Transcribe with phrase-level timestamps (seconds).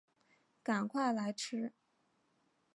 [0.63, 1.73] 赶快来吃